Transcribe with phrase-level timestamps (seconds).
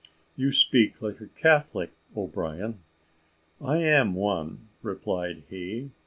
[0.35, 2.79] "You speak like a Catholic, O'Brien."
[3.63, 5.91] "I am one," replied he.